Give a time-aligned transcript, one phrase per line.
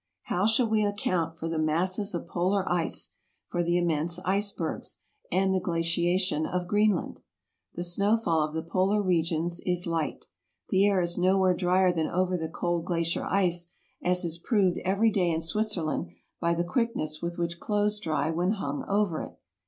[0.23, 3.11] How shall we account for the masses of polar ice,
[3.49, 4.97] for the immense icebergs,
[5.31, 7.19] and the glaciation of Greenland?
[7.75, 10.25] The snowfall of the polar regions is light.
[10.69, 13.69] The air is nowhere dryer than over the cold glacier ice,
[14.01, 16.07] as is proved every day in Switzerland
[16.39, 19.37] by the quickness with which clothes dry when hung over it.